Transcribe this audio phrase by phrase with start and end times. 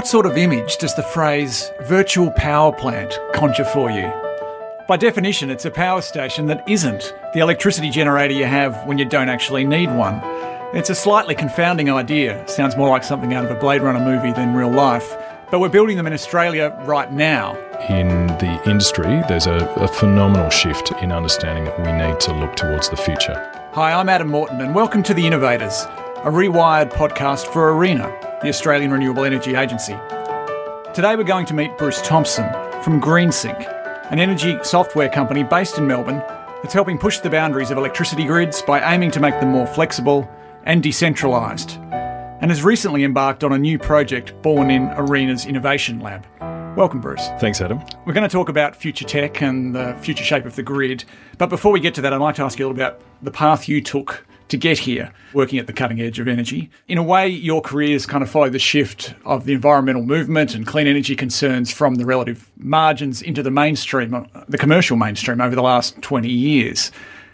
[0.00, 4.10] What sort of image does the phrase virtual power plant conjure for you?
[4.88, 9.04] By definition, it's a power station that isn't the electricity generator you have when you
[9.04, 10.22] don't actually need one.
[10.74, 12.48] It's a slightly confounding idea.
[12.48, 15.14] Sounds more like something out of a Blade Runner movie than real life.
[15.50, 17.54] But we're building them in Australia right now.
[17.90, 22.56] In the industry, there's a, a phenomenal shift in understanding that we need to look
[22.56, 23.34] towards the future.
[23.74, 25.82] Hi, I'm Adam Morton, and welcome to The Innovators,
[26.24, 29.92] a rewired podcast for ARENA, the Australian Renewable Energy Agency.
[30.94, 32.44] Today we're going to meet Bruce Thompson
[32.82, 36.22] from GreenSync, an energy software company based in Melbourne
[36.62, 40.26] that's helping push the boundaries of electricity grids by aiming to make them more flexible
[40.64, 41.76] and decentralised,
[42.40, 46.26] and has recently embarked on a new project born in ARENA's Innovation Lab.
[46.78, 47.28] Welcome, Bruce.
[47.40, 47.80] Thanks, Adam.
[48.06, 51.04] We're going to talk about future tech and the future shape of the grid.
[51.36, 53.30] But before we get to that, I'd like to ask you a little about the
[53.30, 56.70] path you took to get here, working at the cutting edge of energy.
[56.88, 60.66] In a way, your careers kind of follow the shift of the environmental movement and
[60.66, 65.62] clean energy concerns from the relative margins into the mainstream, the commercial mainstream over the
[65.62, 66.92] last 20 years.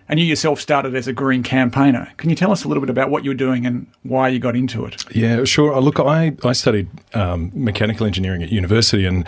[0.09, 2.13] And you yourself started as a green campaigner.
[2.17, 4.39] Can you tell us a little bit about what you were doing and why you
[4.39, 5.05] got into it?
[5.15, 5.75] Yeah, sure.
[5.75, 9.27] Uh, look, I, I studied um, mechanical engineering at university and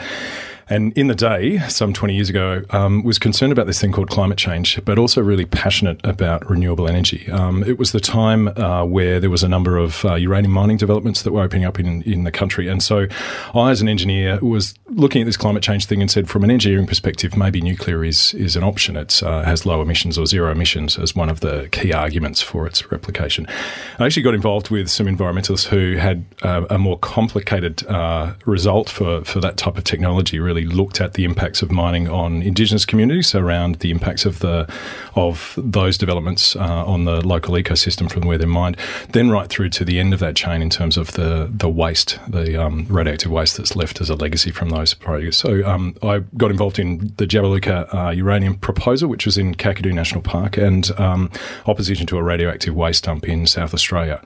[0.70, 4.11] and in the day, some 20 years ago, um, was concerned about this thing called
[4.11, 7.30] climate change, but also really passionate about renewable energy.
[7.30, 10.77] Um, it was the time uh, where there was a number of uh, uranium mining
[10.77, 12.69] developments that were opening up in, in the country.
[12.69, 13.06] And so
[13.55, 16.50] I, as an engineer, was looking at this climate change thing and said, from an
[16.50, 18.97] engineering perspective, maybe nuclear is, is an option.
[18.97, 22.66] It uh, has low emissions or zero emissions as one of the key arguments for
[22.66, 23.47] its replication.
[23.98, 28.88] I actually got involved with some environmentalists who had uh, a more complicated uh, result
[28.88, 32.42] for, for that type of technology, really really looked at the impacts of mining on
[32.42, 34.66] Indigenous communities, around the impacts of the
[35.14, 38.76] of those developments uh, on the local ecosystem from where they're mined,
[39.12, 42.18] then right through to the end of that chain in terms of the the waste,
[42.28, 45.36] the um, radioactive waste that's left as a legacy from those projects.
[45.36, 49.92] So um, I got involved in the Jabiluka uh, uranium proposal, which was in Kakadu
[49.92, 51.30] National Park, and um,
[51.66, 54.20] opposition to a radioactive waste dump in South Australia.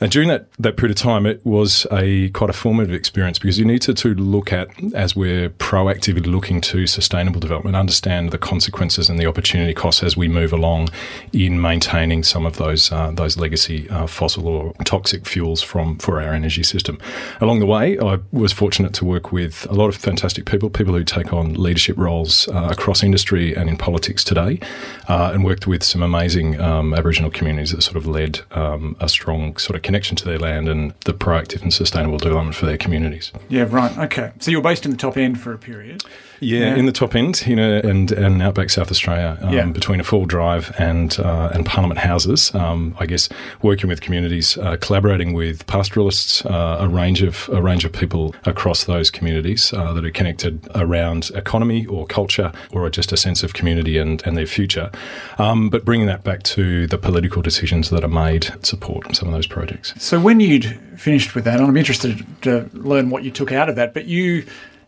[0.00, 3.58] And during that, that period of time, it was a quite a formative experience because
[3.58, 8.38] you need to, to look at, as we're proactively looking to sustainable development, understand the
[8.38, 10.90] consequences and the opportunity costs as we move along
[11.32, 16.20] in maintaining some of those uh, those legacy uh, fossil or toxic fuels from for
[16.20, 16.98] our energy system.
[17.40, 20.92] Along the way, I was fortunate to work with a lot of fantastic people, people
[20.92, 24.60] who take on leadership roles uh, across industry and in politics today,
[25.08, 29.08] uh, and worked with some amazing um, Aboriginal communities that sort of led um, a
[29.08, 32.76] strong sort of connection to their land and the proactive and sustainable development for their
[32.76, 33.32] communities.
[33.48, 33.96] Yeah, right.
[33.96, 34.32] Okay.
[34.40, 36.02] So you were based in the top end for a period.
[36.40, 36.76] Yeah, yeah.
[36.76, 39.66] in the top end, you know, and, and outback South Australia, um, yeah.
[39.66, 42.54] between a full drive and uh, and Parliament houses.
[42.54, 43.28] Um, I guess
[43.62, 48.34] working with communities, uh, collaborating with pastoralists, uh, a range of a range of people
[48.44, 53.42] across those communities uh, that are connected around economy or culture or just a sense
[53.42, 54.90] of community and, and their future.
[55.38, 59.28] Um, but bringing that back to the political decisions that are made to support some
[59.28, 59.94] of those projects.
[60.02, 63.68] So when you'd finished with that, and I'm interested to learn what you took out
[63.68, 64.44] of that, but you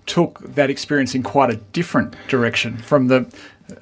[0.09, 3.33] took that experience in quite a different direction from the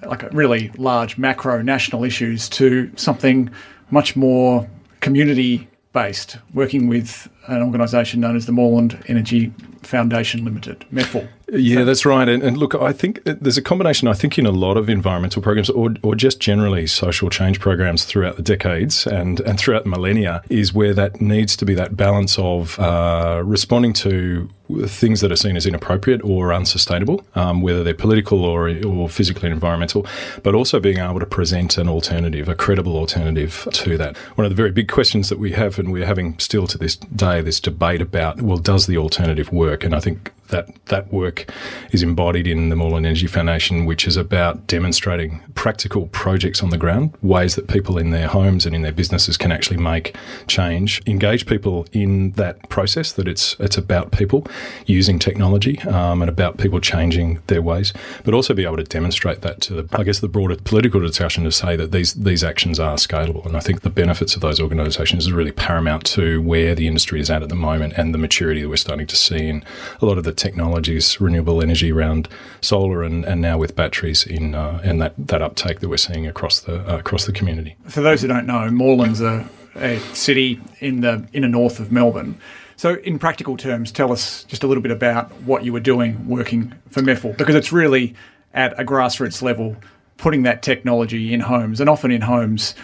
[0.04, 3.48] like really large macro national issues to something
[3.90, 4.68] much more
[5.00, 9.52] community based, working with an organisation known as the Moreland Energy
[9.82, 11.28] Foundation Limited, MEFL.
[11.48, 12.28] Yeah, that's right.
[12.28, 15.40] And, and, look, I think there's a combination, I think, in a lot of environmental
[15.40, 19.90] programs or, or just generally social change programs throughout the decades and, and throughout the
[19.90, 24.48] millennia is where that needs to be that balance of uh, responding to
[24.86, 29.46] things that are seen as inappropriate or unsustainable, um, whether they're political or, or physically
[29.46, 30.04] and environmental,
[30.42, 34.16] but also being able to present an alternative, a credible alternative to that.
[34.34, 36.96] One of the very big questions that we have, and we're having still to this
[36.96, 39.84] day, this debate about, well, does the alternative work?
[39.84, 41.50] And I think that that work
[41.92, 46.78] is embodied in the Moreland Energy Foundation, which is about demonstrating practical projects on the
[46.78, 51.02] ground, ways that people in their homes and in their businesses can actually make change,
[51.06, 53.12] engage people in that process.
[53.12, 54.46] That it's it's about people
[54.86, 57.92] using technology um, and about people changing their ways,
[58.24, 61.44] but also be able to demonstrate that to the, I guess the broader political discussion
[61.44, 63.44] to say that these these actions are scalable.
[63.46, 67.20] And I think the benefits of those organisations is really paramount to where the industry
[67.20, 69.64] is at at the moment and the maturity that we're starting to see in
[70.00, 72.28] a lot of the technologies, renewable energy around
[72.60, 76.26] solar, and, and now with batteries in uh, and that, that uptake that we're seeing
[76.26, 77.76] across the uh, across the community.
[77.88, 82.38] For those who don't know, Moreland's a, a city in the inner north of Melbourne.
[82.76, 86.28] So, in practical terms, tell us just a little bit about what you were doing
[86.28, 88.14] working for MEFL, because it's really
[88.52, 89.76] at a grassroots level
[90.18, 92.74] putting that technology in homes, and often in homes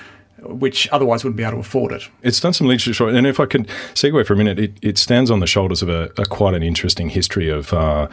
[0.44, 2.08] which otherwise wouldn't be able to afford it.
[2.22, 5.30] It's done some leadership, and if I could segue for a minute, it, it stands
[5.30, 8.08] on the shoulders of a, a quite an interesting history of uh,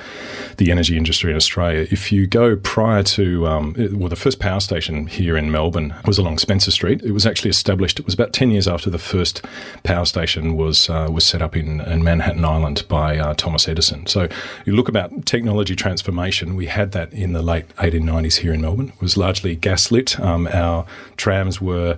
[0.58, 1.88] the energy industry in Australia.
[1.92, 6.18] If you go prior to, um, well, the first power station here in Melbourne was
[6.18, 7.02] along Spencer Street.
[7.04, 8.00] It was actually established.
[8.00, 9.46] It was about ten years after the first
[9.84, 14.06] power station was uh, was set up in, in Manhattan Island by uh, Thomas Edison.
[14.08, 14.28] So
[14.66, 16.56] you look about technology transformation.
[16.56, 18.90] We had that in the late 1890s here in Melbourne.
[18.90, 20.20] It was largely gaslit.
[20.20, 20.86] Um, our
[21.18, 21.98] trams were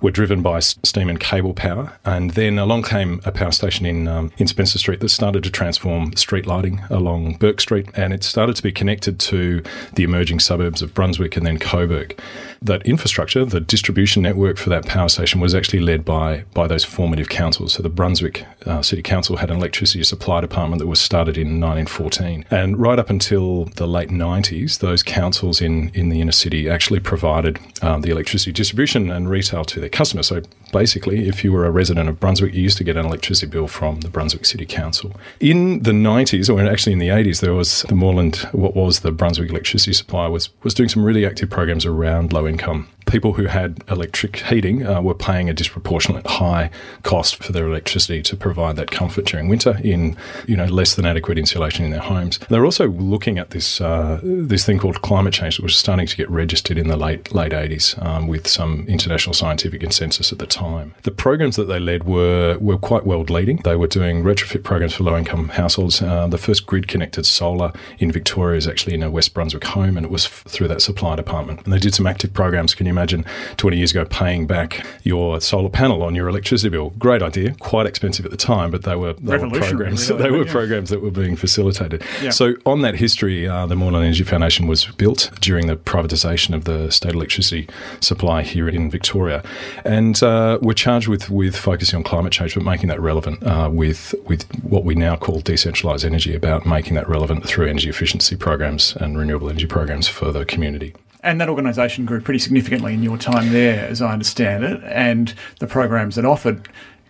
[0.00, 1.92] were driven by steam and cable power.
[2.04, 5.50] And then along came a power station in um, in Spencer Street that started to
[5.50, 9.62] transform street lighting along Bourke Street, and it started to be connected to
[9.94, 12.18] the emerging suburbs of Brunswick and then Coburg.
[12.60, 16.84] That infrastructure, the distribution network for that power station, was actually led by by those
[16.84, 17.74] formative councils.
[17.74, 21.60] So the Brunswick uh, City Council had an electricity supply department that was started in
[21.60, 26.68] 1914, and right up until the late 90s, those councils in in the inner city
[26.68, 30.28] actually provided um, the electricity distribution and retail to customers.
[30.28, 30.42] So
[30.72, 33.68] basically, if you were a resident of Brunswick, you used to get an electricity bill
[33.68, 35.12] from the Brunswick City Council.
[35.40, 39.12] In the 90s, or actually in the 80s, there was the Moreland, what was the
[39.12, 43.46] Brunswick electricity supply, was, was doing some really active programs around low income people who
[43.46, 46.70] had electric heating uh, were paying a disproportionate high
[47.02, 50.16] cost for their electricity to provide that comfort during winter in
[50.46, 52.38] you know less than adequate insulation in their homes.
[52.48, 56.16] They're also looking at this uh, this thing called climate change that was starting to
[56.16, 60.46] get registered in the late late 80s um, with some international scientific consensus at the
[60.46, 60.94] time.
[61.02, 63.58] The programs that they led were were quite world leading.
[63.58, 66.02] They were doing retrofit programs for low income households.
[66.02, 69.96] Uh, the first grid connected solar in Victoria is actually in a West Brunswick home,
[69.96, 71.64] and it was f- through that supply department.
[71.64, 72.74] And they did some active programs.
[72.74, 73.24] Can you imagine
[73.56, 76.90] 20 years ago paying back your solar panel on your electricity bill.
[76.98, 80.08] Great idea, quite expensive at the time, but they were, they were programs.
[80.18, 80.52] Really, they were yeah.
[80.52, 82.02] programs that were being facilitated.
[82.22, 82.30] Yeah.
[82.30, 86.64] So on that history, uh, the Moreland Energy Foundation was built during the privatisation of
[86.64, 87.68] the state electricity
[88.00, 89.42] supply here in Victoria,
[89.84, 93.68] and uh, we're charged with with focusing on climate change, but making that relevant uh,
[93.72, 98.34] with with what we now call decentralised energy, about making that relevant through energy efficiency
[98.36, 100.94] programs and renewable energy programs for the community.
[101.22, 104.82] And that organisation grew pretty significantly in your time there, as I understand it.
[104.84, 106.68] And the programs that offered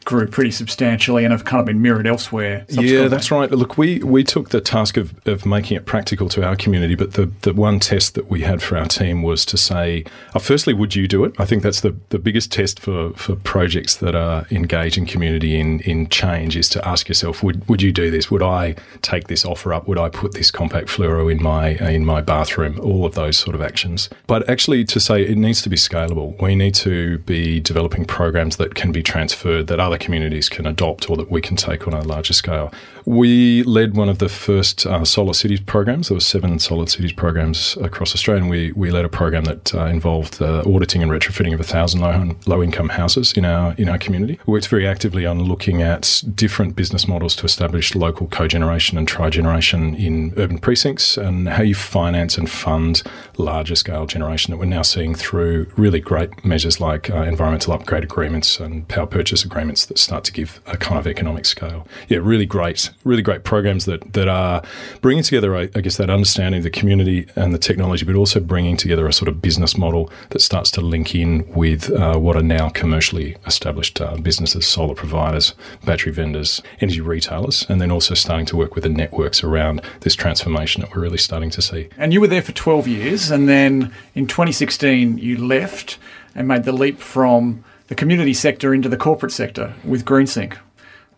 [0.08, 2.64] grew pretty substantially and have kind of been mirrored elsewhere.
[2.70, 3.50] Yeah, that's right.
[3.50, 7.12] Look, we, we took the task of, of making it practical to our community, but
[7.12, 10.72] the, the one test that we had for our team was to say, uh, firstly,
[10.72, 11.34] would you do it?
[11.38, 15.81] I think that's the, the biggest test for, for projects that are engaging community in,
[15.81, 18.31] in change is to ask yourself, would, would you do this?
[18.31, 19.87] Would I take this offer up?
[19.88, 22.81] Would I put this compact fluoro in my, in my bathroom?
[22.81, 24.08] All of those sort of actions.
[24.26, 26.40] But actually, to say it needs to be scalable.
[26.40, 31.10] We need to be developing programs that can be transferred, that other communities can adopt
[31.10, 32.72] or that we can take on a larger scale.
[33.08, 36.08] We led one of the first uh, solar cities programs.
[36.08, 39.75] There were seven solar cities programs across Australia, and we, we led a program that
[39.75, 43.72] uh, involved uh, auditing and retrofitting of a thousand low, low income houses in our
[43.78, 44.38] in our community.
[44.44, 49.08] We worked very actively on looking at different business models to establish local cogeneration and
[49.08, 53.02] trigeneration in urban precincts, and how you finance and fund
[53.38, 58.04] larger scale generation that we're now seeing through really great measures like uh, environmental upgrade
[58.04, 61.88] agreements and power purchase agreements that start to give a kind of economic scale.
[62.08, 64.62] Yeah, really great really great programs that that are
[65.00, 68.40] bringing together, I, I guess, that understanding of the community and the technology, but also
[68.40, 72.36] bringing together a sort of business model that starts to link in with uh, what
[72.36, 75.54] are now commercially established uh, businesses, solar providers,
[75.84, 80.14] battery vendors, energy retailers, and then also starting to work with the networks around this
[80.14, 81.88] transformation that we're really starting to see.
[81.96, 85.99] And you were there for 12 years, and then in 2016 you left
[86.34, 90.56] and made the leap from the community sector into the corporate sector with GreenSync.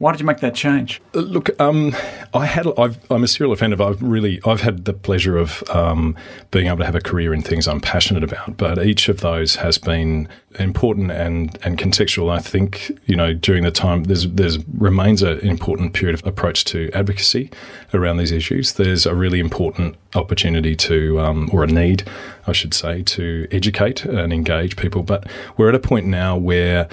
[0.00, 0.98] Why did you make that change?
[1.14, 1.94] Uh, look, um,
[2.32, 2.66] I had.
[2.78, 3.82] i am a serial offender.
[3.82, 4.40] I've really.
[4.46, 6.16] I've had the pleasure of um,
[6.50, 8.56] being able to have a career in things I'm passionate about.
[8.56, 10.26] But each of those has been
[10.58, 12.32] important and and contextual.
[12.32, 16.64] I think you know during the time there's there's remains an important period of approach
[16.66, 17.50] to advocacy
[17.92, 18.72] around these issues.
[18.72, 22.08] There's a really important opportunity to um, or a need,
[22.46, 25.02] I should say, to educate and engage people.
[25.02, 25.28] But
[25.58, 26.88] we're at a point now where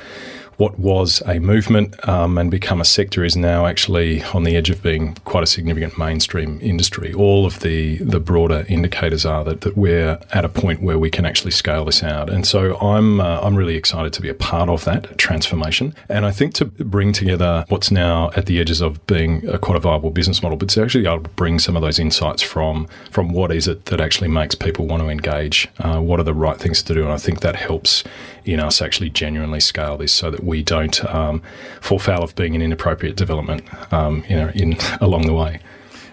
[0.57, 4.69] what was a movement um, and become a sector is now actually on the edge
[4.69, 7.13] of being quite a significant mainstream industry.
[7.13, 11.09] All of the the broader indicators are that, that we're at a point where we
[11.09, 12.29] can actually scale this out.
[12.29, 15.93] And so I'm uh, I'm really excited to be a part of that transformation.
[16.09, 19.77] And I think to bring together what's now at the edges of being a quite
[19.77, 22.41] a viable business model, but to actually be able to bring some of those insights
[22.41, 26.23] from from what is it that actually makes people want to engage, uh, what are
[26.23, 28.03] the right things to do, and I think that helps
[28.47, 31.41] in us actually genuinely scale this so that we don't um,
[31.81, 33.63] fall foul of being an inappropriate development
[33.93, 35.59] um, you know, in along the way.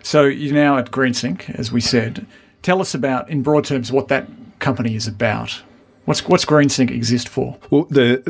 [0.02, 2.26] So you're now at GreenSync, as we said.
[2.62, 5.62] Tell us about, in broad terms, what that company is about.
[6.04, 7.58] What's what's GreenSync exist for?
[7.70, 8.22] Well, the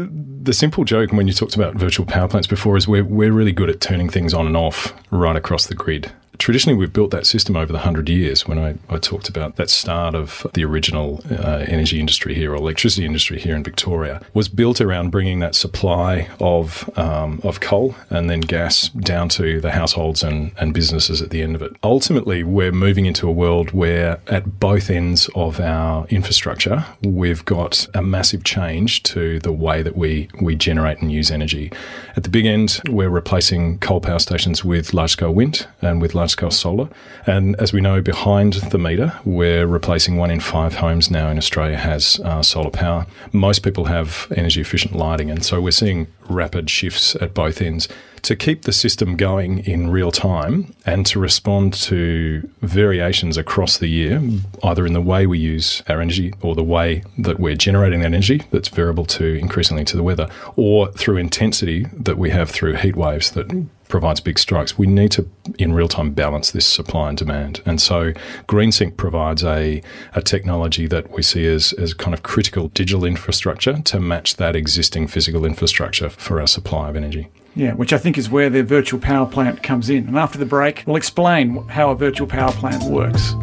[0.42, 3.50] the simple joke when you talked about virtual power plants before is we're we're really
[3.50, 7.26] good at turning things on and off right across the grid traditionally we've built that
[7.26, 11.20] system over the 100 years when I, I talked about that start of the original
[11.30, 15.54] uh, energy industry here or electricity industry here in Victoria was built around bringing that
[15.54, 21.22] supply of, um, of coal and then gas down to the households and, and businesses
[21.22, 21.76] at the end of it.
[21.82, 27.86] Ultimately, we're moving into a world where at both ends of our infrastructure, we've got
[27.94, 31.70] a massive change to the way that we, we generate and use energy.
[32.16, 36.14] At the big end, we're replacing coal power stations with large scale wind and with
[36.14, 36.88] large scale solar.
[37.26, 41.38] And as we know, behind the meter, we're replacing one in five homes now in
[41.38, 43.06] Australia has uh, solar power.
[43.32, 45.30] Most people have energy efficient lighting.
[45.30, 47.88] And so we're seeing rapid shifts at both ends
[48.24, 53.86] to keep the system going in real time and to respond to variations across the
[53.86, 54.22] year,
[54.62, 58.06] either in the way we use our energy or the way that we're generating that
[58.06, 60.26] energy that's variable to increasingly to the weather,
[60.56, 63.46] or through intensity that we have through heat waves that
[63.94, 64.76] provides big strikes.
[64.76, 65.24] We need to,
[65.56, 67.62] in real time, balance this supply and demand.
[67.64, 68.12] And so
[68.48, 69.82] GreenSync provides a,
[70.14, 74.56] a technology that we see as, as kind of critical digital infrastructure to match that
[74.56, 77.28] existing physical infrastructure for our supply of energy.
[77.54, 80.08] Yeah, which I think is where the virtual power plant comes in.
[80.08, 83.34] And after the break, we'll explain how a virtual power plant works.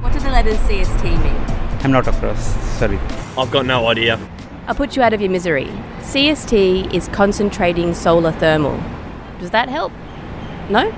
[0.00, 1.84] What do the letters CST mean?
[1.84, 2.98] I'm not across, sorry.
[3.38, 4.18] I've got no idea.
[4.70, 5.66] I'll put you out of your misery.
[5.98, 8.80] CST is concentrating solar thermal.
[9.40, 9.90] Does that help?
[10.68, 10.94] No?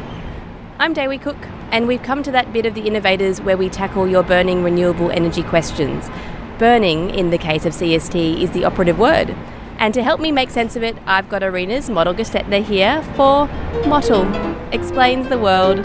[0.78, 1.38] I'm Dewi Cook,
[1.70, 5.10] and we've come to that bit of the innovators where we tackle your burning renewable
[5.10, 6.10] energy questions.
[6.58, 9.34] Burning, in the case of CST, is the operative word.
[9.78, 13.46] And to help me make sense of it, I've got ARENA's Model Gestetner here for
[13.86, 14.24] Model
[14.70, 15.78] Explains the world.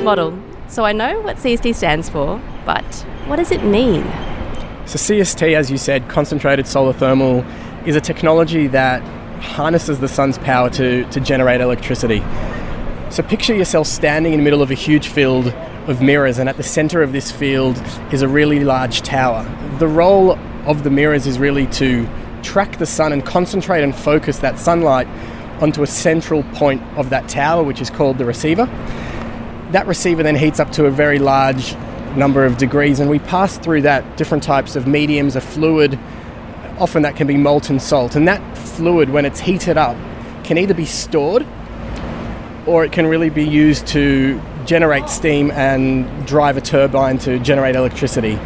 [0.00, 0.36] Model.
[0.66, 2.84] So I know what CST stands for, but
[3.28, 4.04] what does it mean?
[4.88, 7.44] So CST, as you said, concentrated solar thermal,
[7.84, 9.02] is a technology that
[9.38, 12.20] harnesses the sun's power to, to generate electricity.
[13.10, 15.48] So picture yourself standing in the middle of a huge field
[15.88, 17.76] of mirrors, and at the center of this field
[18.14, 19.44] is a really large tower.
[19.78, 22.08] The role of the mirrors is really to
[22.42, 25.06] track the sun and concentrate and focus that sunlight
[25.60, 28.64] onto a central point of that tower, which is called the receiver.
[29.72, 31.76] That receiver then heats up to a very large
[32.16, 35.98] number of degrees, and we pass through that different types of mediums, a fluid,
[36.78, 38.16] often that can be molten salt.
[38.16, 39.96] And that fluid, when it's heated up,
[40.44, 41.46] can either be stored
[42.66, 47.74] or it can really be used to generate steam and drive a turbine to generate
[47.74, 48.38] electricity.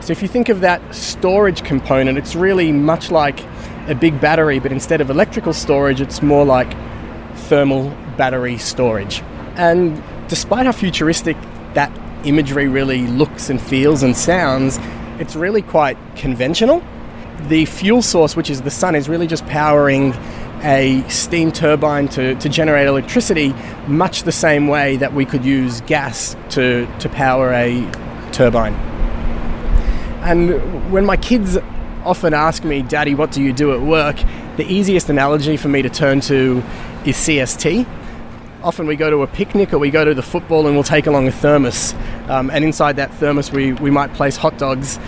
[0.00, 3.40] So if you think of that storage component, it's really much like
[3.88, 6.72] a big battery, but instead of electrical storage, it's more like
[7.34, 9.22] thermal battery storage.
[9.54, 11.36] And despite how futuristic
[11.74, 11.92] that
[12.24, 14.78] imagery really looks and feels and sounds,
[15.18, 16.82] it's really quite conventional.
[17.48, 20.12] The fuel source, which is the sun, is really just powering
[20.62, 23.54] a steam turbine to, to generate electricity,
[23.86, 27.88] much the same way that we could use gas to, to power a
[28.32, 28.74] turbine.
[30.22, 31.56] And when my kids
[32.04, 34.16] often ask me, Daddy, what do you do at work?
[34.56, 36.62] The easiest analogy for me to turn to
[37.04, 37.86] is CST.
[38.62, 41.06] Often we go to a picnic or we go to the football and we'll take
[41.06, 41.94] along a thermos.
[42.28, 44.98] Um, and inside that thermos, we, we might place hot dogs.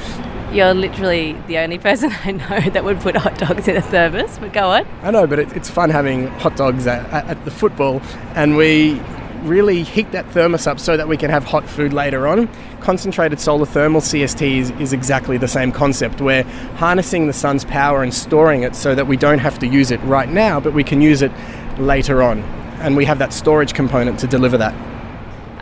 [0.52, 4.38] You're literally the only person I know that would put hot dogs in a thermos,
[4.38, 4.86] but go on.
[5.02, 8.00] I know, but it, it's fun having hot dogs at, at the football.
[8.34, 9.00] And we
[9.42, 12.48] really heat that thermos up so that we can have hot food later on.
[12.80, 16.20] Concentrated solar thermal CST is, is, exactly the same concept.
[16.20, 16.44] We're
[16.76, 19.98] harnessing the sun's power and storing it so that we don't have to use it
[20.02, 21.32] right now, but we can use it
[21.78, 22.59] later on.
[22.80, 24.74] And we have that storage component to deliver that.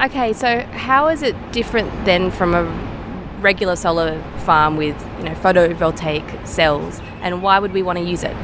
[0.00, 2.62] Okay, so how is it different then from a
[3.40, 8.22] regular solar farm with you know photovoltaic cells, and why would we want to use
[8.22, 8.36] it?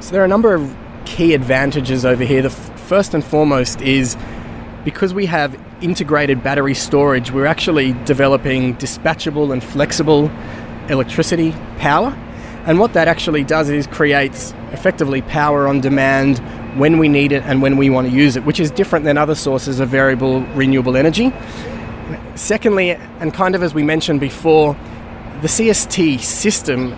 [0.00, 2.42] So there are a number of key advantages over here.
[2.42, 4.16] The f- first and foremost is
[4.84, 10.30] because we have integrated battery storage, we're actually developing dispatchable and flexible
[10.88, 12.10] electricity power.
[12.66, 16.40] And what that actually does is creates effectively power on demand
[16.76, 19.16] when we need it and when we want to use it, which is different than
[19.16, 21.32] other sources of variable renewable energy.
[22.34, 24.74] Secondly, and kind of as we mentioned before,
[25.42, 26.92] the CST system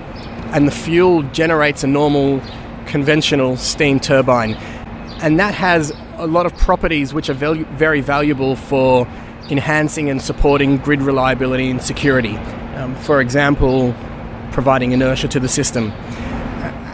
[0.53, 2.41] and the fuel generates a normal
[2.87, 4.55] conventional steam turbine.
[5.21, 9.07] And that has a lot of properties which are very valuable for
[9.51, 12.37] enhancing and supporting grid reliability and security.
[12.77, 13.95] Um, for example,
[14.53, 15.91] providing inertia to the system.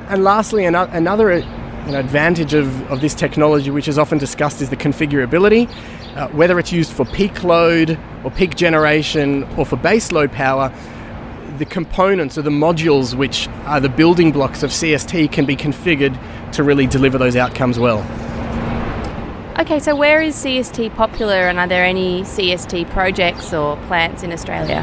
[0.09, 1.43] And lastly, another
[1.87, 5.69] An advantage of, of this technology, which is often discussed, is the configurability.
[6.17, 10.73] Uh, whether it's used for peak load or peak generation or for base load power,
[11.59, 16.19] the components or the modules which are the building blocks of CST can be configured
[16.53, 18.01] to really deliver those outcomes well.
[19.59, 24.33] Okay, so where is CST popular and are there any CST projects or plants in
[24.33, 24.83] Australia?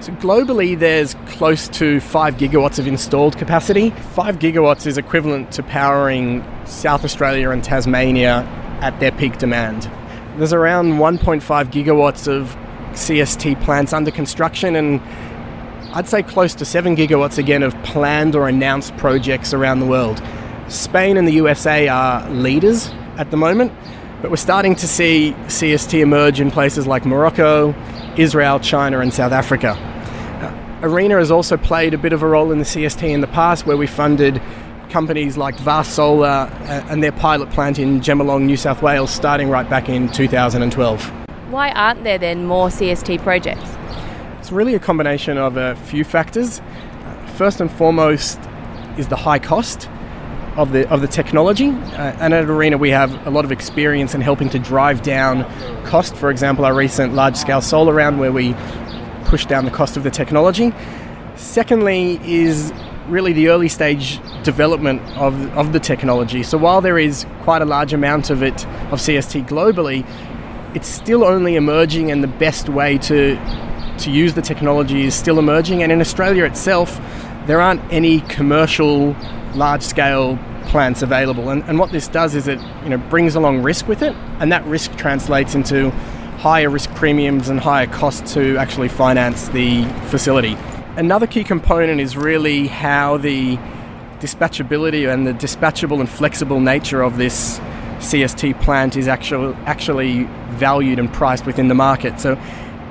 [0.00, 3.90] So globally, there's close to 5 gigawatts of installed capacity.
[3.90, 8.44] 5 gigawatts is equivalent to powering South Australia and Tasmania
[8.80, 9.90] at their peak demand.
[10.36, 12.56] There's around 1.5 gigawatts of
[12.92, 15.00] CST plants under construction, and
[15.94, 20.22] I'd say close to 7 gigawatts again of planned or announced projects around the world.
[20.68, 23.72] Spain and the USA are leaders at the moment,
[24.22, 27.74] but we're starting to see CST emerge in places like Morocco,
[28.18, 29.70] Israel, China, and South Africa.
[29.70, 33.28] Uh, ARENA has also played a bit of a role in the CST in the
[33.28, 34.42] past, where we funded
[34.90, 39.48] companies like Vast Solar uh, and their pilot plant in Jemalong, New South Wales, starting
[39.48, 41.12] right back in 2012.
[41.50, 43.76] Why aren't there then more CST projects?
[44.38, 46.60] It's really a combination of a few factors.
[46.60, 48.40] Uh, first and foremost
[48.96, 49.88] is the high cost
[50.58, 51.68] of the of the technology.
[51.68, 55.44] Uh, and at ARENA, we have a lot of experience in helping to drive down
[55.84, 56.14] cost.
[56.16, 58.54] For example, our recent large-scale solar round, where we
[59.24, 60.74] pushed down the cost of the technology.
[61.36, 62.72] Secondly, is
[63.06, 66.42] really the early stage development of, of the technology.
[66.42, 70.04] So while there is quite a large amount of it of CST globally,
[70.74, 73.38] it's still only emerging, and the best way to
[73.98, 75.82] to use the technology is still emerging.
[75.82, 77.00] And in Australia itself,
[77.46, 79.16] there aren't any commercial
[79.54, 80.38] large scale
[80.68, 81.50] plants available.
[81.50, 84.52] And, and what this does is it you know brings along risk with it, and
[84.52, 85.90] that risk translates into
[86.38, 90.56] higher risk premiums and higher costs to actually finance the facility.
[90.96, 93.56] Another key component is really how the
[94.20, 97.58] dispatchability and the dispatchable and flexible nature of this
[97.98, 102.20] CST plant is actually actually valued and priced within the market.
[102.20, 102.36] So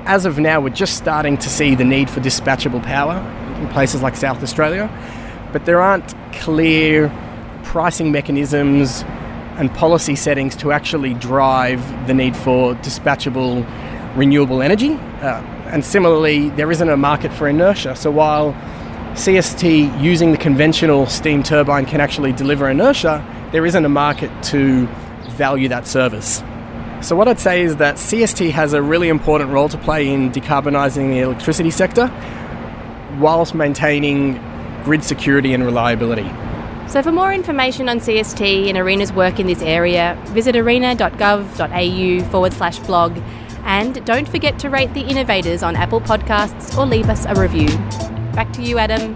[0.04, 3.16] as of now, we're just starting to see the need for dispatchable power
[3.60, 4.90] in places like South Australia,
[5.52, 7.10] but there aren't clear
[7.68, 9.04] pricing mechanisms
[9.58, 13.62] and policy settings to actually drive the need for dispatchable
[14.16, 14.94] renewable energy.
[15.20, 17.94] Uh, and similarly, there isn't a market for inertia.
[17.94, 18.54] So while
[19.12, 24.86] CST using the conventional steam turbine can actually deliver inertia, there isn't a market to
[25.36, 26.42] value that service.
[27.00, 30.32] So, what I'd say is that CST has a really important role to play in
[30.32, 32.10] decarbonising the electricity sector
[33.20, 34.40] whilst maintaining
[34.82, 36.28] grid security and reliability.
[36.88, 42.54] So, for more information on CST and ARENA's work in this area, visit arena.gov.au forward
[42.54, 43.18] slash blog.
[43.64, 47.68] And don't forget to rate the innovators on Apple Podcasts or leave us a review.
[48.32, 49.14] Back to you, Adam.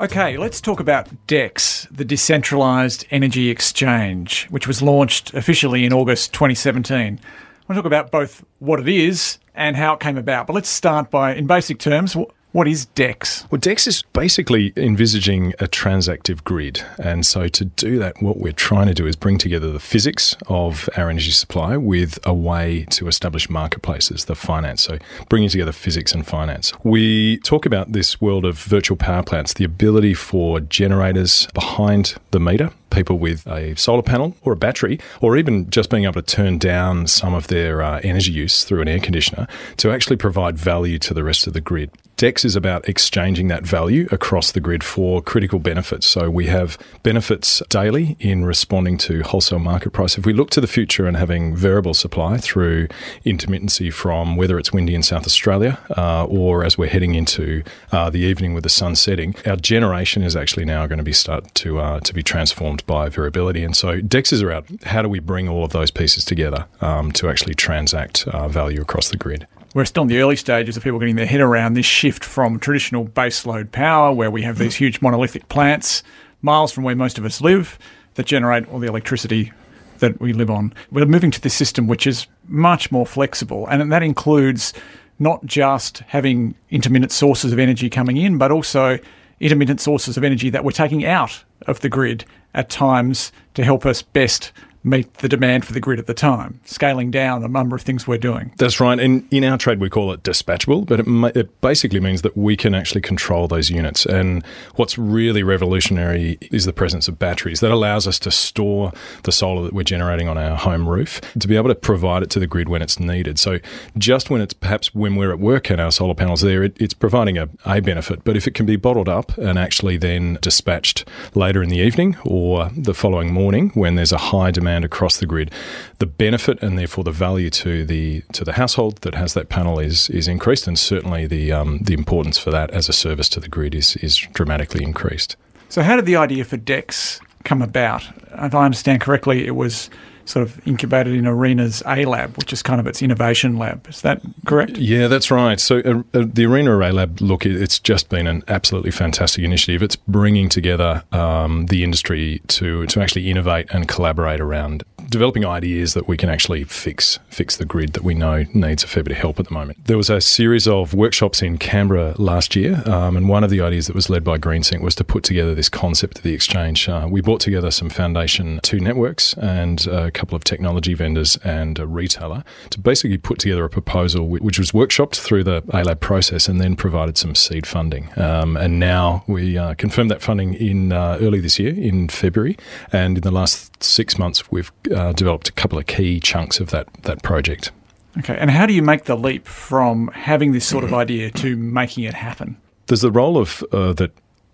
[0.00, 6.32] Okay, let's talk about DEX, the Decentralized Energy Exchange, which was launched officially in August
[6.34, 6.94] 2017.
[6.94, 7.20] I want
[7.68, 10.46] to talk about both what it is and how it came about.
[10.46, 12.16] But let's start by, in basic terms,
[12.52, 13.46] what is DEX?
[13.50, 16.82] Well, DEX is basically envisaging a transactive grid.
[16.98, 20.36] And so to do that, what we're trying to do is bring together the physics
[20.48, 24.82] of our energy supply with a way to establish marketplaces, the finance.
[24.82, 26.72] So bringing together physics and finance.
[26.82, 32.40] We talk about this world of virtual power plants, the ability for generators behind the
[32.40, 36.22] meter people with a solar panel or a battery, or even just being able to
[36.22, 40.58] turn down some of their uh, energy use through an air conditioner to actually provide
[40.58, 41.90] value to the rest of the grid.
[42.20, 46.06] DEX is about exchanging that value across the grid for critical benefits.
[46.06, 50.18] So we have benefits daily in responding to wholesale market price.
[50.18, 52.88] If we look to the future and having variable supply through
[53.24, 58.10] intermittency from whether it's windy in South Australia uh, or as we're heading into uh,
[58.10, 61.54] the evening with the sun setting, our generation is actually now going to be start
[61.54, 63.64] to uh, to be transformed by variability.
[63.64, 67.12] And so DEX is around how do we bring all of those pieces together um,
[67.12, 69.46] to actually transact uh, value across the grid.
[69.72, 72.58] We're still in the early stages of people getting their head around this shift from
[72.58, 76.02] traditional baseload power, where we have these huge monolithic plants
[76.42, 77.78] miles from where most of us live
[78.14, 79.52] that generate all the electricity
[80.00, 80.72] that we live on.
[80.90, 84.72] We're moving to this system which is much more flexible, and that includes
[85.20, 88.98] not just having intermittent sources of energy coming in, but also
[89.38, 93.86] intermittent sources of energy that we're taking out of the grid at times to help
[93.86, 94.50] us best
[94.82, 98.06] meet the demand for the grid at the time, scaling down the number of things
[98.06, 98.52] we're doing.
[98.56, 98.98] That's right.
[98.98, 102.56] And in our trade, we call it dispatchable, but it, it basically means that we
[102.56, 104.06] can actually control those units.
[104.06, 104.44] And
[104.76, 108.92] what's really revolutionary is the presence of batteries that allows us to store
[109.24, 112.30] the solar that we're generating on our home roof to be able to provide it
[112.30, 113.38] to the grid when it's needed.
[113.38, 113.58] So
[113.98, 116.94] just when it's perhaps when we're at work and our solar panels there, it, it's
[116.94, 118.24] providing a, a benefit.
[118.24, 122.16] But if it can be bottled up and actually then dispatched later in the evening
[122.24, 125.50] or the following morning when there's a high demand demand across the grid,
[125.98, 129.78] the benefit and therefore the value to the to the household that has that panel
[129.80, 133.40] is is increased, and certainly the um, the importance for that as a service to
[133.40, 135.36] the grid is is dramatically increased.
[135.68, 138.04] So, how did the idea for DEX come about?
[138.32, 139.90] If I understand correctly, it was
[140.24, 143.86] sort of incubated in ARENA's A Lab, which is kind of its innovation lab.
[143.88, 144.76] Is that correct?
[144.76, 145.58] Yeah, that's right.
[145.58, 149.82] So uh, uh, the ARENA A Lab, look, it's just been an absolutely fantastic initiative.
[149.82, 155.94] It's bringing together um, the industry to to actually innovate and collaborate around developing ideas
[155.94, 159.12] that we can actually fix fix the grid that we know needs a fair bit
[159.12, 159.84] of help at the moment.
[159.84, 163.60] There was a series of workshops in Canberra last year, um, and one of the
[163.60, 166.88] ideas that was led by GreenSync was to put together this concept of the exchange.
[166.88, 171.78] Uh, we brought together some Foundation 2 networks and a couple of technology vendors and
[171.78, 176.48] a retailer to basically put together a proposal which was workshopped through the ALAB process
[176.48, 178.10] and then provided some seed funding.
[178.18, 182.56] Um, and now we uh, confirmed that funding in uh, early this year in February,
[182.92, 186.70] and in the last six months we've uh, developed a couple of key chunks of
[186.70, 187.70] that that project.
[188.18, 191.56] Okay, and how do you make the leap from having this sort of idea to
[191.56, 192.56] making it happen?
[192.86, 194.10] There's the role of uh, that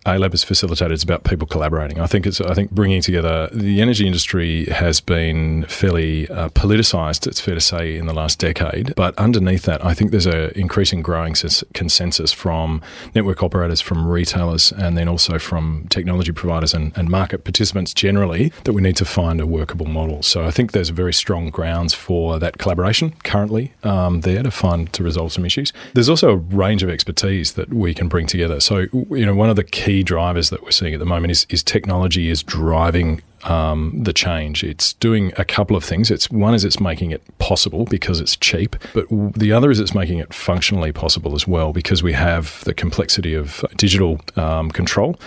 [0.06, 1.98] ALAB has facilitated is about people collaborating.
[2.00, 7.26] I think it's I think bringing together the energy industry has been fairly uh, politicized.
[7.26, 10.52] It's fair to say in the last decade, but underneath that, I think there's an
[10.54, 11.34] increasing growing
[11.74, 12.82] consensus from
[13.14, 18.52] network operators, from retailers, and then also from technology providers and, and market participants generally
[18.62, 20.22] that we need to find a workable model.
[20.22, 24.92] So I think there's very strong grounds for that collaboration currently um, there to find
[24.92, 25.72] to resolve some issues.
[25.94, 28.60] There's also a range of expertise that we can bring together.
[28.60, 31.30] So you know one of the key key drivers that we're seeing at the moment
[31.30, 34.64] is, is technology is driving um, the change.
[34.64, 36.11] It's doing a couple of things.
[36.11, 39.94] It's one is it's making it possible because it's cheap, but the other is it's
[39.94, 45.18] making it functionally possible as well because we have the complexity of digital um, control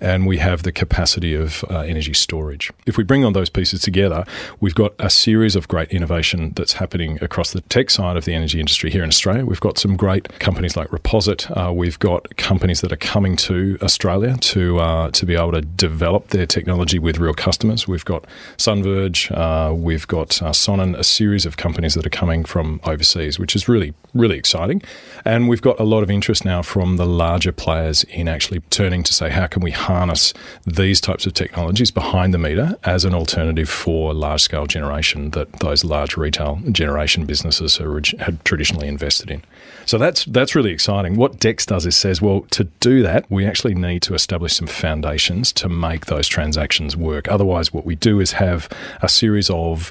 [0.00, 2.70] and we have the capacity of uh, energy storage.
[2.86, 4.24] If we bring on those pieces together,
[4.60, 8.34] we've got a series of great innovation that's happening across the tech side of the
[8.34, 9.44] energy industry here in Australia.
[9.44, 11.50] We've got some great companies like Reposit.
[11.56, 15.62] Uh, we've got companies that are coming to Australia to uh, to be able to
[15.62, 17.88] develop their technology with real customers customers.
[17.88, 18.26] We've got
[18.56, 23.38] Sunverge, uh, we've got uh, Sonnen, a series of companies that are coming from overseas,
[23.38, 24.82] which is really, really exciting.
[25.24, 29.02] And we've got a lot of interest now from the larger players in actually turning
[29.04, 30.34] to say, how can we harness
[30.66, 35.52] these types of technologies behind the meter as an alternative for large scale generation that
[35.60, 37.78] those large retail generation businesses
[38.18, 39.42] had traditionally invested in.
[39.88, 41.16] So that's that's really exciting.
[41.16, 44.66] What DEX does is says, well, to do that, we actually need to establish some
[44.66, 47.26] foundations to make those transactions work.
[47.28, 48.68] Otherwise, what we do is have
[49.00, 49.90] a series of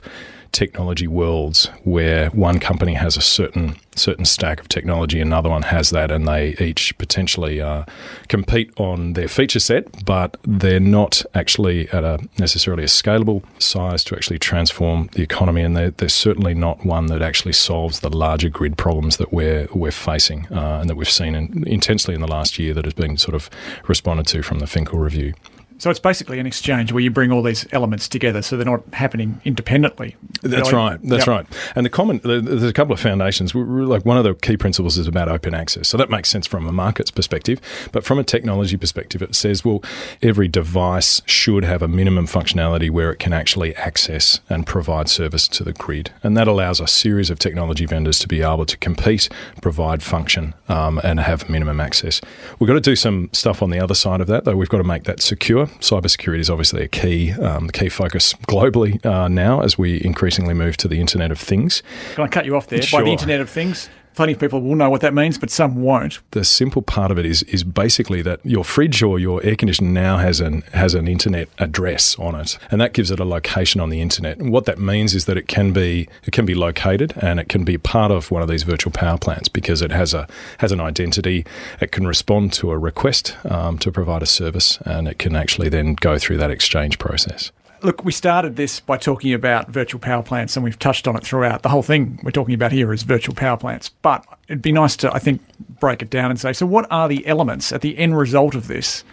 [0.51, 5.89] technology worlds where one company has a certain certain stack of technology, another one has
[5.89, 7.83] that, and they each potentially uh,
[8.27, 14.03] compete on their feature set, but they're not actually at a necessarily a scalable size
[14.03, 18.15] to actually transform the economy, and they're, they're certainly not one that actually solves the
[18.15, 22.21] larger grid problems that we're we're facing uh, and that we've seen in, intensely in
[22.21, 23.49] the last year that has been sort of
[23.87, 25.33] responded to from the Finkel review.
[25.79, 28.83] So it's basically an exchange where you bring all these elements together, so they're not
[28.93, 30.15] happening independently.
[30.41, 30.73] That's really?
[30.73, 30.99] right.
[31.03, 31.27] That's yep.
[31.27, 31.45] right.
[31.75, 33.53] And the common, there's a couple of foundations.
[33.53, 35.87] Like one of the key principles is about open access.
[35.87, 37.61] So that makes sense from a market's perspective,
[37.91, 39.83] but from a technology perspective, it says, well,
[40.21, 45.47] every device should have a minimum functionality where it can actually access and provide service
[45.49, 48.77] to the grid, and that allows a series of technology vendors to be able to
[48.77, 49.29] compete,
[49.61, 52.19] provide function, um, and have minimum access.
[52.57, 54.55] We've got to do some stuff on the other side of that, though.
[54.55, 59.03] We've got to make that secure cybersecurity is obviously a key um, key focus globally
[59.05, 61.83] uh, now as we increasingly move to the Internet of Things.
[62.15, 62.81] Can I cut you off there?
[62.81, 62.99] Sure.
[62.99, 65.81] By the Internet of Things, plenty of people will know what that means, but some
[65.83, 66.19] won't.
[66.31, 69.91] The simple part of it is is basically that your fridge or your air conditioner
[69.91, 73.79] now has an has an internet address on it, and that gives it a location
[73.79, 74.39] on the internet.
[74.39, 77.47] And what that means is that it can be it can be located and it
[77.47, 80.27] can be part of one of these virtual power plants because it has a
[80.57, 81.45] has an identity.
[81.79, 85.69] It can respond to a request um, to provide a service, and it can actually
[85.69, 87.51] then go through that exchange process.
[87.81, 91.23] Look, we started this by talking about virtual power plants, and we've touched on it
[91.23, 91.61] throughout.
[91.61, 93.89] The whole thing we're talking about here is virtual power plants.
[93.89, 95.41] But it'd be nice to, I think,
[95.79, 98.67] break it down and say so, what are the elements at the end result of
[98.67, 99.03] this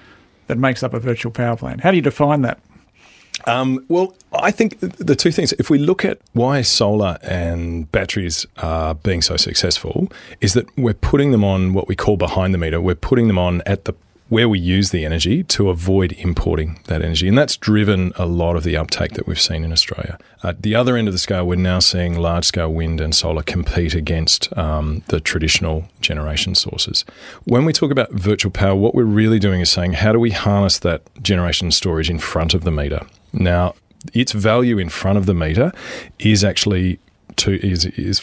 [0.46, 1.82] that makes up a virtual power plant?
[1.82, 2.58] How do you define that?
[3.46, 8.46] Um, well, I think the two things, if we look at why solar and batteries
[8.58, 12.58] are being so successful, is that we're putting them on what we call behind the
[12.58, 12.80] meter.
[12.80, 13.94] We're putting them on at the
[14.28, 17.28] where we use the energy to avoid importing that energy.
[17.28, 20.18] And that's driven a lot of the uptake that we've seen in Australia.
[20.42, 23.42] At the other end of the scale, we're now seeing large scale wind and solar
[23.42, 27.04] compete against um, the traditional generation sources.
[27.44, 30.30] When we talk about virtual power, what we're really doing is saying, how do we
[30.30, 33.06] harness that generation storage in front of the meter?
[33.32, 33.74] Now,
[34.12, 35.72] its value in front of the meter
[36.18, 36.98] is actually
[37.36, 38.20] to, is is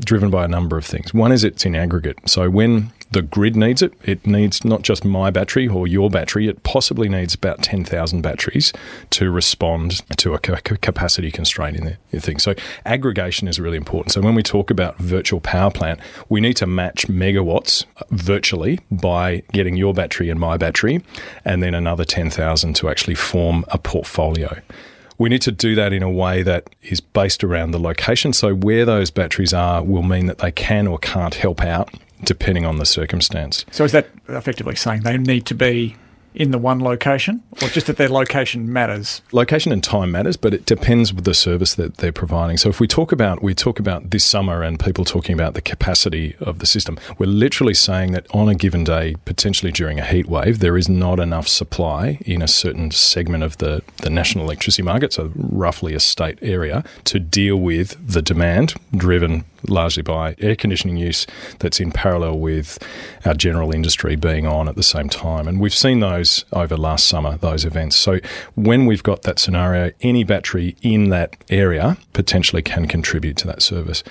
[0.00, 1.12] driven by a number of things.
[1.12, 2.28] One is it's in aggregate.
[2.28, 3.92] So when the grid needs it.
[4.04, 8.72] It needs not just my battery or your battery, it possibly needs about 10,000 batteries
[9.10, 12.38] to respond to a capacity constraint in the thing.
[12.38, 14.12] So, aggregation is really important.
[14.12, 19.42] So, when we talk about virtual power plant, we need to match megawatts virtually by
[19.52, 21.02] getting your battery and my battery,
[21.44, 24.60] and then another 10,000 to actually form a portfolio
[25.18, 28.32] we need to do that in a way that is based around the location.
[28.32, 31.90] So, where those batteries are will mean that they can or can't help out
[32.24, 33.64] depending on the circumstance.
[33.70, 35.96] So is that effectively saying they need to be
[36.34, 39.22] in the one location, or just that their location matters?
[39.32, 42.56] Location and time matters, but it depends with the service that they're providing.
[42.56, 45.60] So if we talk about we talk about this summer and people talking about the
[45.60, 50.04] capacity of the system, we're literally saying that on a given day, potentially during a
[50.04, 54.44] heat wave, there is not enough supply in a certain segment of the, the national
[54.44, 60.34] electricity market, so roughly a state area, to deal with the demand driven largely by
[60.38, 61.26] air conditioning use
[61.58, 62.78] that's in parallel with
[63.24, 65.48] our general industry being on at the same time.
[65.48, 67.96] And we've seen those over last summer, those events.
[67.96, 68.18] So
[68.54, 73.62] when we've got that scenario, any battery in that area potentially can contribute to that
[73.62, 74.02] service.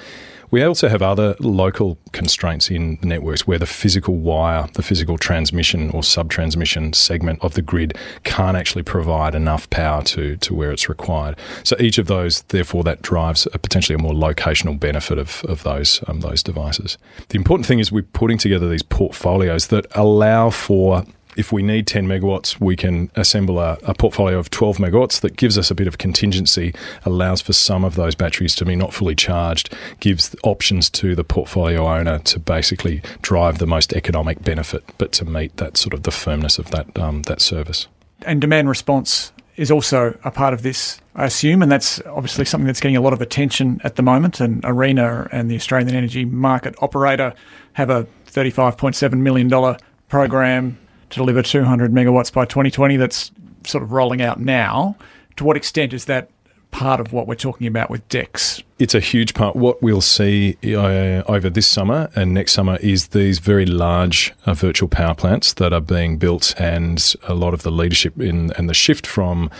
[0.51, 5.17] We also have other local constraints in the networks where the physical wire, the physical
[5.17, 10.71] transmission or sub-transmission segment of the grid can't actually provide enough power to, to where
[10.73, 11.37] it's required.
[11.63, 15.63] So each of those, therefore, that drives a potentially a more locational benefit of, of
[15.63, 16.97] those, um, those devices.
[17.29, 21.05] The important thing is we're putting together these portfolios that allow for
[21.35, 25.37] if we need 10 megawatts, we can assemble a, a, portfolio of 12 megawatts that
[25.37, 26.73] gives us a bit of contingency,
[27.05, 31.23] allows for some of those batteries to be not fully charged, gives options to the
[31.23, 36.03] portfolio owner to basically drive the most economic benefit, but to meet that sort of
[36.03, 37.87] the firmness of that um, that service.
[38.23, 42.67] And demand response is also a part of this, I assume, and that's obviously something
[42.67, 44.39] that's getting a lot of attention at the moment.
[44.39, 47.33] And ARENA and the Australian Energy Market Operator
[47.73, 50.77] have a $35.7 million program
[51.11, 53.31] to deliver 200 megawatts by 2020 that's
[53.65, 54.95] sort of rolling out now.
[55.37, 56.29] To what extent is that
[56.71, 58.63] part of what we're talking about with DEX?
[58.81, 59.55] it's a huge part.
[59.55, 64.55] What we'll see uh, over this summer and next summer is these very large uh,
[64.55, 68.67] virtual power plants that are being built, and a lot of the leadership in and
[68.67, 69.51] the shift from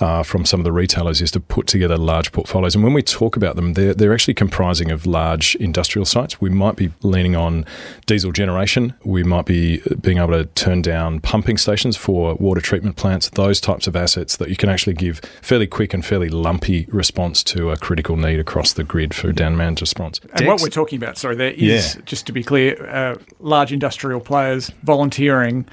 [0.00, 2.74] uh, from some of the retailers is to put together large portfolios.
[2.74, 6.40] And when we talk about them, they're they're actually comprising of large industrial sites.
[6.40, 7.64] We might be leaning on
[8.06, 8.92] diesel generation.
[9.04, 13.30] We might be being able to turn down pumping stations for water treatment plants.
[13.30, 16.53] Those types of assets that you can actually give fairly quick and fairly lumpy
[16.88, 20.20] response to a critical need across the grid for demand response.
[20.20, 22.02] And Dex, what we're talking about, sorry, there is, yeah.
[22.04, 25.66] just to be clear, uh, large industrial players volunteering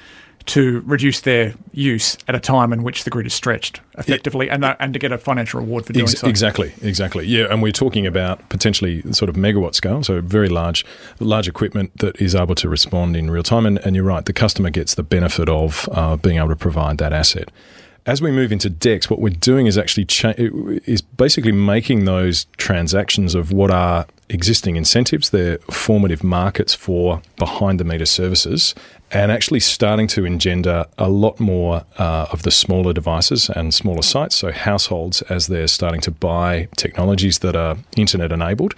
[0.46, 4.66] to reduce their use at a time in which the grid is stretched effectively and,
[4.66, 6.28] uh, and to get a financial reward for doing Ex- so.
[6.28, 7.26] Exactly, exactly.
[7.26, 10.86] Yeah, and we're talking about potentially sort of megawatt scale, so very large
[11.20, 13.66] large equipment that is able to respond in real time.
[13.66, 16.98] And, and you're right, the customer gets the benefit of uh, being able to provide
[16.98, 17.52] that asset
[18.06, 22.46] as we move into DEX, what we're doing is actually cha- is basically making those
[22.58, 28.74] transactions of what are existing incentives, they're formative markets for behind the meter services,
[29.12, 34.02] and actually starting to engender a lot more uh, of the smaller devices and smaller
[34.02, 34.36] sites.
[34.36, 38.76] So, households, as they're starting to buy technologies that are internet enabled,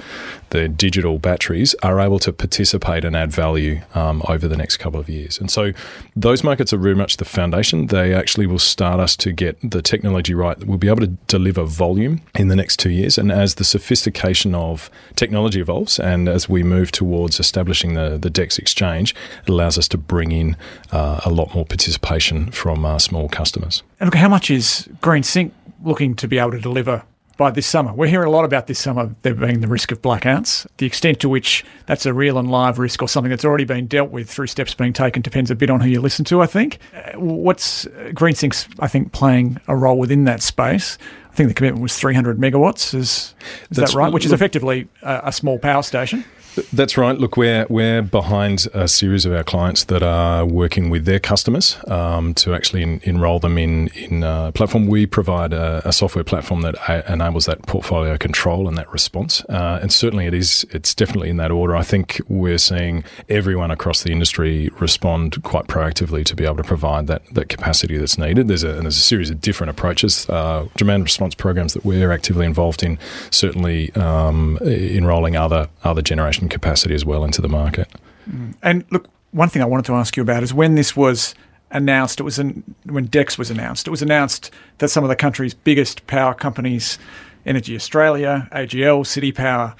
[0.50, 5.00] the digital batteries, are able to participate and add value um, over the next couple
[5.00, 5.39] of years.
[5.39, 5.74] And so,
[6.15, 7.88] those markets are very much the foundation.
[7.88, 11.63] They actually will start us to get the technology right we'll be able to deliver
[11.63, 13.17] volume in the next two years.
[13.17, 18.30] And as the sophistication of technology evolves and as we move towards establishing the, the
[18.30, 20.58] DEX exchange, it allows us to bring bring in
[20.92, 23.84] uh, a lot more participation from uh, small customers.
[24.00, 25.52] And look, how much is GreenSync
[25.84, 27.04] looking to be able to deliver
[27.36, 27.92] by this summer.
[27.92, 30.68] We're hearing a lot about this summer there being the risk of blackouts.
[30.78, 33.88] The extent to which that's a real and live risk or something that's already been
[33.88, 36.46] dealt with through steps being taken depends a bit on who you listen to, I
[36.46, 36.78] think.
[36.94, 41.00] Uh, what's uh, GreenSync's, I think, playing a role within that space?
[41.32, 42.94] I think the commitment was 300 megawatts.
[42.94, 43.34] Is,
[43.72, 44.14] is that right?
[44.14, 46.24] Which is effectively a, a small power station.
[46.72, 47.18] That's right.
[47.18, 51.78] Look, we're we're behind a series of our clients that are working with their customers
[51.88, 54.88] um, to actually enroll them in in a platform.
[54.88, 59.44] We provide a, a software platform that a- enables that portfolio control and that response.
[59.50, 60.66] Uh, and certainly, it is.
[60.70, 61.76] It's definitely in that order.
[61.76, 66.63] I think we're seeing everyone across the industry respond quite proactively to be able to
[66.63, 68.48] provide that that capacity that's needed.
[68.48, 72.46] There's a there's a series of different approaches, uh, demand response programs that we're actively
[72.46, 73.00] involved in.
[73.32, 76.04] Certainly, um, enrolling other other
[76.43, 77.88] generation capacity as well into the market.
[78.29, 78.56] Mm.
[78.62, 81.36] And look, one thing I wanted to ask you about is when this was
[81.71, 85.15] announced, it was in, when DEX was announced, it was announced that some of the
[85.15, 86.99] country's biggest power companies,
[87.45, 89.75] Energy Australia, AGL, CitiPower,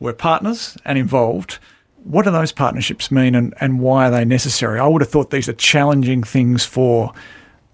[0.00, 1.58] were partners and involved.
[2.04, 4.78] What do those partnerships mean and, and why are they necessary?
[4.78, 7.12] I would have thought these are challenging things for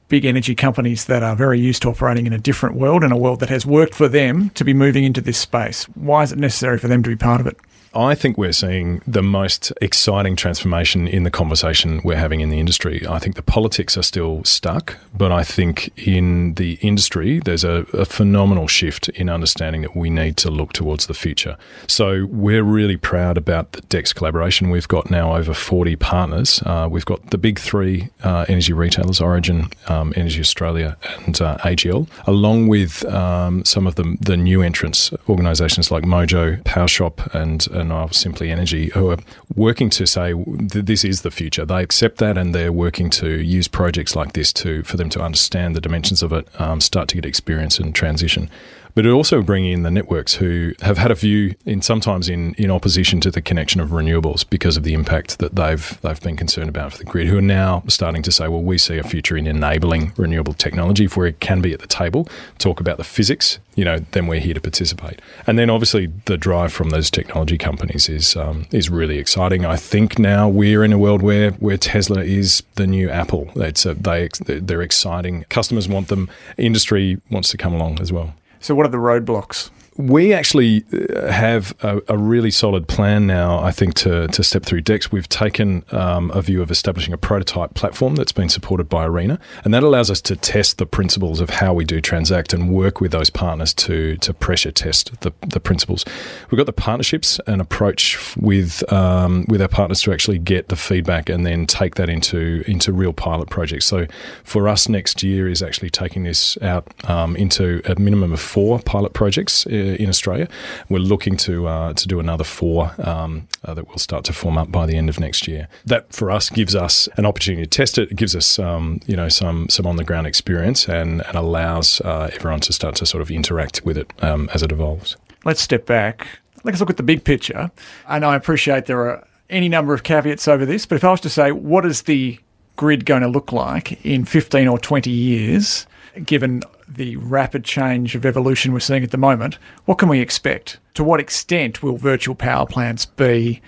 [0.09, 3.17] big energy companies that are very used to operating in a different world and a
[3.17, 5.85] world that has worked for them to be moving into this space.
[5.95, 7.57] Why is it necessary for them to be part of it?
[7.97, 12.61] I think we're seeing the most exciting transformation in the conversation we're having in the
[12.61, 13.07] industry.
[13.09, 17.87] I think the politics are still stuck, but I think in the industry, there's a,
[17.95, 21.57] a phenomenal shift in understanding that we need to look towards the future.
[21.87, 24.69] So we're really proud about the DEX collaboration.
[24.69, 26.63] We've got now over 40 partners.
[26.67, 31.57] Uh, we've got the big three uh, energy retailers Origin, um, Energy Australia, and uh,
[31.59, 37.67] AGL, along with um, some of the, the new entrants, organisations like Mojo, PowerShop, and,
[37.69, 39.19] and now Simply Energy, who are
[39.55, 41.65] working to say this is the future.
[41.65, 45.23] They accept that, and they're working to use projects like this to for them to
[45.23, 48.51] understand the dimensions of it, um, start to get experience and transition
[48.97, 52.55] but it also bringing in the networks who have had a view in sometimes in,
[52.55, 56.37] in opposition to the connection of renewables because of the impact that they've they've been
[56.37, 59.03] concerned about for the grid, who are now starting to say, well, we see a
[59.03, 61.05] future in enabling renewable technology.
[61.05, 64.41] If we can be at the table, talk about the physics, you know, then we're
[64.41, 65.21] here to participate.
[65.47, 69.67] And then obviously the drive from those technology companies is um, is really exciting.
[69.67, 73.51] I think now we're in a world where where Tesla is the new Apple.
[73.57, 75.45] It's a, they they're exciting.
[75.51, 76.31] Customers want them.
[76.57, 78.33] Industry wants to come along as well.
[78.67, 79.71] So, what are the roadblocks?
[79.99, 84.65] We actually uh, have a, a, really solid plan now, I think, to, to step
[84.65, 85.11] through DEX.
[85.11, 89.39] We've taken um, a view of establishing a prototype platform that's been supported by ARENA,
[89.65, 93.01] and that allows us to test the principles of how we do transact and work
[93.01, 96.05] with those partners to, to pressure test the, the principles.
[96.51, 100.77] We've got the partnerships and approach with um, with our partners to actually get the
[100.77, 103.87] feedback and then take that into into real pilot projects.
[103.87, 104.07] So
[104.45, 108.79] for us, next year is actually taking this out um, into a minimum of four
[108.81, 110.49] pilot projects uh, in Australia.
[110.89, 114.59] We're looking to uh, to do another four um, uh, that will start to form
[114.59, 115.69] up by the end of next year.
[115.85, 118.11] That for us gives us an opportunity to test it.
[118.11, 122.01] It gives us um, you know some some on the ground experience and, and allows
[122.03, 125.17] uh, everyone to start to sort of interact with it um, as it evolves.
[125.45, 126.27] Let's step back.
[126.65, 127.71] Let's look at the big picture.
[128.09, 131.21] And I appreciate there are any number of caveats over this, but if I was
[131.21, 132.41] to say, what is the
[132.75, 135.87] grid going to look like in 15 or 20 years,
[136.25, 140.79] given the rapid change of evolution we're seeing at the moment, what can we expect?
[140.95, 143.61] To what extent will virtual power plants be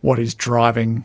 [0.00, 1.04] what is driving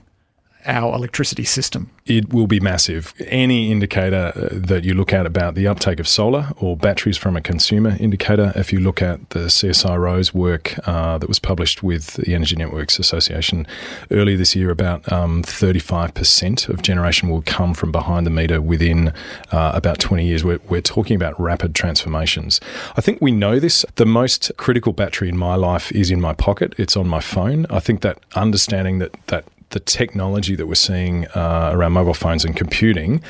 [0.67, 1.89] our electricity system?
[2.05, 3.13] It will be massive.
[3.27, 7.35] Any indicator uh, that you look at about the uptake of solar or batteries from
[7.35, 12.13] a consumer indicator, if you look at the CSIRO's work uh, that was published with
[12.13, 13.67] the Energy Networks Association
[14.11, 19.13] earlier this year, about um, 35% of generation will come from behind the meter within
[19.51, 20.43] uh, about 20 years.
[20.43, 22.59] We're, we're talking about rapid transformations.
[22.95, 23.85] I think we know this.
[23.95, 27.65] The most critical battery in my life is in my pocket, it's on my phone.
[27.69, 32.45] I think that understanding that, that the technology that we're seeing uh, around mobile phones
[32.45, 33.21] and computing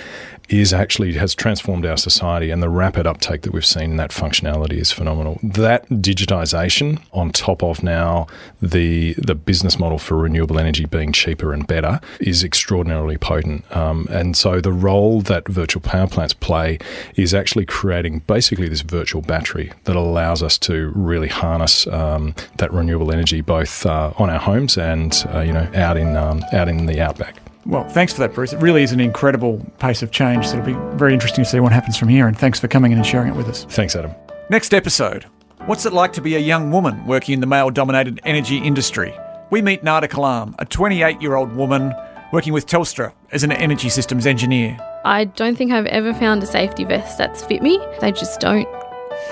[0.49, 4.11] is actually has transformed our society and the rapid uptake that we've seen in that
[4.11, 5.39] functionality is phenomenal.
[5.43, 8.27] That digitization on top of now
[8.61, 13.69] the the business model for renewable energy being cheaper and better is extraordinarily potent.
[13.75, 16.79] Um, and so the role that virtual power plants play
[17.15, 22.71] is actually creating basically this virtual battery that allows us to really harness um, that
[22.71, 26.69] renewable energy both uh, on our homes and uh, you know out in um, out
[26.69, 27.35] in the outback.
[27.67, 28.53] Well, thanks for that, Bruce.
[28.53, 30.47] It really is an incredible pace of change.
[30.47, 32.27] So it'll be very interesting to see what happens from here.
[32.27, 33.65] And thanks for coming in and sharing it with us.
[33.65, 34.11] Thanks, Adam.
[34.49, 35.25] Next episode
[35.67, 39.13] What's it like to be a young woman working in the male dominated energy industry?
[39.49, 41.93] We meet Nada Kalam, a 28 year old woman
[42.31, 44.77] working with Telstra as an energy systems engineer.
[45.03, 47.85] I don't think I've ever found a safety vest that's fit me.
[47.99, 48.65] They just don't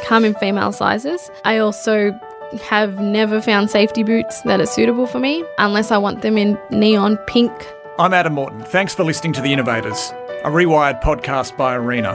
[0.04, 1.32] come in female sizes.
[1.45, 2.12] I also
[2.63, 6.60] have never found safety boots that are suitable for me unless I want them in
[6.69, 7.54] neon pink
[7.97, 8.62] I'm Adam Morton.
[8.62, 10.12] Thanks for listening to The Innovators,
[10.43, 12.13] a rewired podcast by Arena.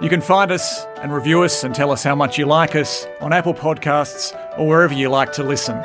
[0.00, 3.06] You can find us and review us and tell us how much you like us
[3.20, 5.76] on Apple Podcasts or wherever you like to listen.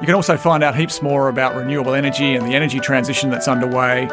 [0.00, 3.48] You can also find out heaps more about renewable energy and the energy transition that's
[3.48, 4.08] underway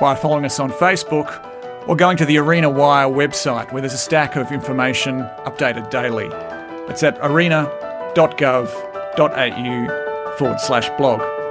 [0.00, 1.46] by following us on Facebook
[1.86, 6.30] or going to the Arena Wire website where there's a stack of information updated daily.
[6.90, 7.66] It's at arena.gov.au
[10.38, 11.41] forward slash blog.